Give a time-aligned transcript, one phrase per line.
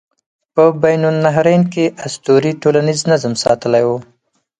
[0.55, 3.89] په بین النهرین کې اسطورې ټولنیز نظم ساتلی و.